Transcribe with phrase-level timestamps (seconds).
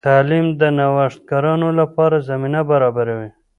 [0.07, 3.29] تعلیم د نوښتګرانو لپاره زمینه برابروي.